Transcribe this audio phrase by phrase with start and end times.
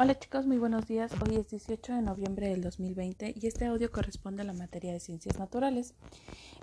[0.00, 1.10] Hola chicos, muy buenos días.
[1.20, 5.00] Hoy es 18 de noviembre del 2020 y este audio corresponde a la materia de
[5.00, 5.92] ciencias naturales.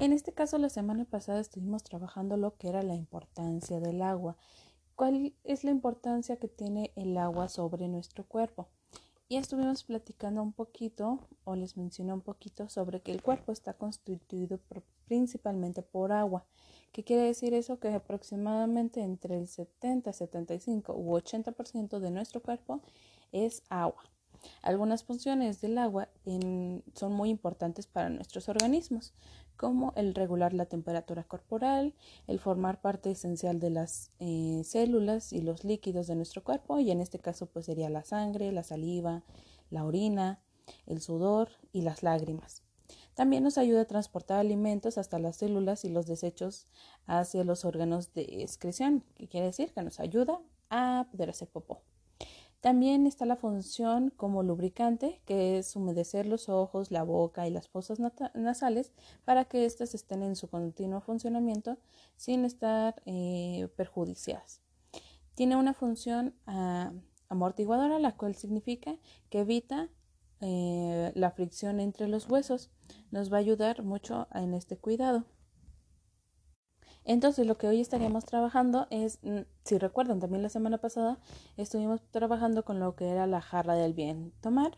[0.00, 4.36] En este caso, la semana pasada estuvimos trabajando lo que era la importancia del agua.
[4.96, 8.68] ¿Cuál es la importancia que tiene el agua sobre nuestro cuerpo?
[9.28, 13.74] Y estuvimos platicando un poquito, o les mencioné un poquito, sobre que el cuerpo está
[13.74, 14.58] constituido
[15.06, 16.46] principalmente por agua.
[16.90, 17.78] ¿Qué quiere decir eso?
[17.78, 22.82] Que aproximadamente entre el 70, 75 u 80% de nuestro cuerpo
[23.32, 24.02] es agua.
[24.62, 26.08] Algunas funciones del agua
[26.94, 29.12] son muy importantes para nuestros organismos,
[29.56, 31.94] como el regular la temperatura corporal,
[32.26, 36.90] el formar parte esencial de las eh, células y los líquidos de nuestro cuerpo, y
[36.90, 39.22] en este caso pues sería la sangre, la saliva,
[39.68, 40.40] la orina,
[40.86, 42.62] el sudor y las lágrimas.
[43.14, 46.66] También nos ayuda a transportar alimentos hasta las células y los desechos
[47.06, 50.40] hacia los órganos de excreción, que quiere decir que nos ayuda
[50.70, 51.82] a poder hacer popó.
[52.60, 57.68] También está la función como lubricante, que es humedecer los ojos, la boca y las
[57.68, 57.98] fosas
[58.34, 58.92] nasales
[59.24, 61.78] para que éstas estén en su continuo funcionamiento
[62.16, 64.60] sin estar eh, perjudiciadas.
[65.34, 66.92] Tiene una función ah,
[67.30, 68.98] amortiguadora, la cual significa
[69.30, 69.88] que evita
[70.42, 72.70] eh, la fricción entre los huesos.
[73.10, 75.24] Nos va a ayudar mucho en este cuidado.
[77.04, 81.18] Entonces, lo que hoy estaríamos trabajando es, mm, si recuerdan, también la semana pasada
[81.56, 84.72] estuvimos trabajando con lo que era la jarra del bien tomar,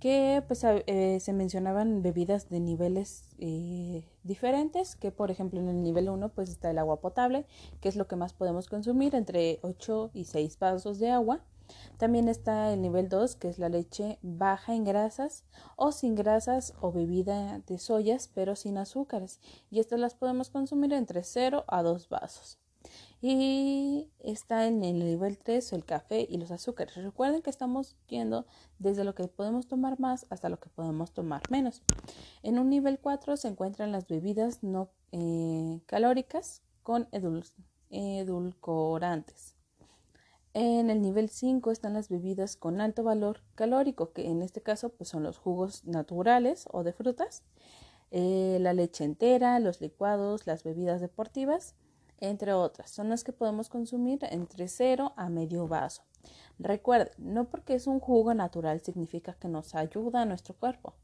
[0.00, 5.82] que pues eh, se mencionaban bebidas de niveles eh, diferentes, que por ejemplo en el
[5.82, 7.46] nivel 1 pues está el agua potable,
[7.80, 11.40] que es lo que más podemos consumir, entre 8 y 6 vasos de agua.
[11.98, 15.44] También está el nivel 2, que es la leche baja en grasas
[15.76, 19.40] o sin grasas o bebida de soyas, pero sin azúcares.
[19.70, 22.58] Y estas las podemos consumir entre 0 a 2 vasos.
[23.22, 26.94] Y está en el nivel 3 el café y los azúcares.
[26.96, 28.46] Recuerden que estamos yendo
[28.78, 31.82] desde lo que podemos tomar más hasta lo que podemos tomar menos.
[32.42, 37.08] En un nivel 4 se encuentran las bebidas no eh, calóricas con
[37.90, 39.59] edulcorantes.
[40.52, 44.88] En el nivel 5 están las bebidas con alto valor calórico, que en este caso
[44.88, 47.44] pues, son los jugos naturales o de frutas,
[48.10, 51.76] eh, la leche entera, los licuados, las bebidas deportivas,
[52.18, 52.90] entre otras.
[52.90, 56.02] Son las que podemos consumir entre 0 a medio vaso.
[56.58, 60.94] Recuerden, no porque es un jugo natural significa que nos ayuda a nuestro cuerpo.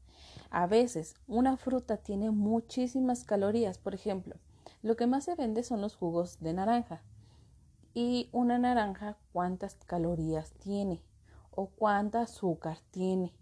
[0.49, 3.77] A veces una fruta tiene muchísimas calorías.
[3.77, 4.35] Por ejemplo,
[4.81, 7.01] lo que más se vende son los jugos de naranja
[7.99, 11.01] y una naranja cuántas calorías tiene
[11.49, 13.33] o cuánta azúcar tiene.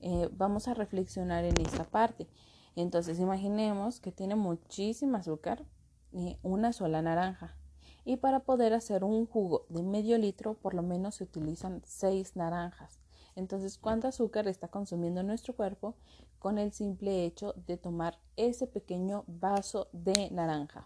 [0.00, 2.26] Eh, vamos a reflexionar en esa parte.
[2.74, 5.64] Entonces imaginemos que tiene muchísima azúcar
[6.10, 7.56] eh, una sola naranja.
[8.04, 12.34] Y para poder hacer un jugo de medio litro, por lo menos se utilizan seis
[12.34, 12.98] naranjas.
[13.36, 15.94] Entonces, ¿cuánto azúcar está consumiendo nuestro cuerpo
[16.40, 20.84] con el simple hecho de tomar ese pequeño vaso de naranja?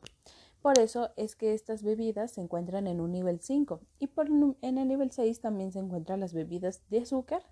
[0.63, 4.09] Por eso es que estas bebidas se encuentran en un nivel 5 y
[4.63, 7.43] en el nivel 6 también se encuentran las bebidas de azúcar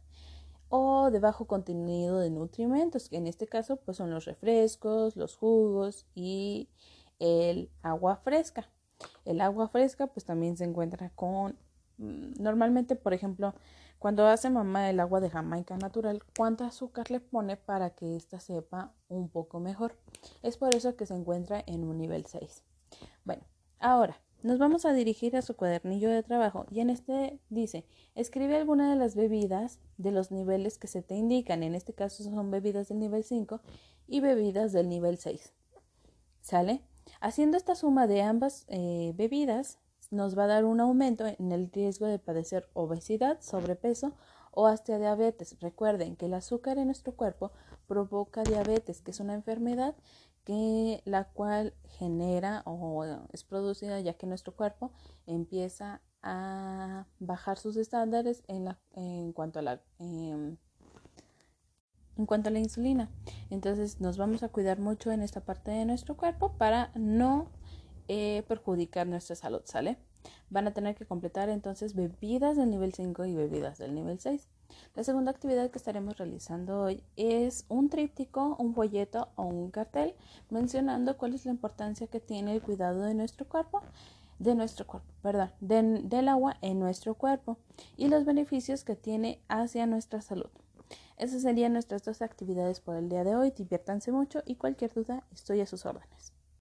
[0.68, 5.36] o de bajo contenido de nutrimentos, que en este caso pues son los refrescos, los
[5.36, 6.68] jugos y
[7.18, 8.68] el agua fresca.
[9.24, 11.58] El agua fresca pues también se encuentra con
[11.98, 13.54] mm, normalmente, por ejemplo,
[13.98, 18.38] cuando hace mamá el agua de Jamaica natural, ¿cuánto azúcar le pone para que ésta
[18.38, 19.96] sepa un poco mejor?
[20.44, 22.62] Es por eso que se encuentra en un nivel 6.
[23.24, 23.42] Bueno,
[23.78, 27.84] ahora nos vamos a dirigir a su cuadernillo de trabajo y en este dice,
[28.14, 31.62] escribe alguna de las bebidas de los niveles que se te indican.
[31.62, 33.60] En este caso son bebidas del nivel 5
[34.06, 35.52] y bebidas del nivel 6.
[36.40, 36.82] ¿Sale?
[37.20, 39.78] Haciendo esta suma de ambas eh, bebidas
[40.10, 44.14] nos va a dar un aumento en el riesgo de padecer obesidad, sobrepeso
[44.52, 45.56] o hasta diabetes.
[45.60, 47.52] Recuerden que el azúcar en nuestro cuerpo
[47.86, 49.94] provoca diabetes, que es una enfermedad
[50.44, 54.90] que la cual genera o es producida ya que nuestro cuerpo
[55.26, 60.56] empieza a bajar sus estándares en, la, en cuanto a la em,
[62.16, 63.10] en cuanto a la insulina.
[63.50, 67.50] Entonces nos vamos a cuidar mucho en esta parte de nuestro cuerpo para no
[68.08, 69.98] eh, perjudicar nuestra salud, ¿sale?
[70.48, 74.48] Van a tener que completar entonces bebidas del nivel 5 y bebidas del nivel 6.
[74.94, 80.14] La segunda actividad que estaremos realizando hoy es un tríptico, un folleto o un cartel
[80.50, 83.82] mencionando cuál es la importancia que tiene el cuidado de nuestro cuerpo,
[84.38, 87.58] de nuestro cuerpo, perdón, del agua en nuestro cuerpo
[87.96, 90.50] y los beneficios que tiene hacia nuestra salud.
[91.16, 93.50] Esas serían nuestras dos actividades por el día de hoy.
[93.50, 96.39] Diviértanse mucho y cualquier duda estoy a sus órdenes.